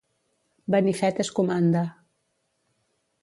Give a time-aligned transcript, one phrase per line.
[0.75, 1.83] Benifet es comanda.